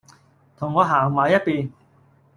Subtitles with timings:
[0.57, 1.71] 同我行埋一便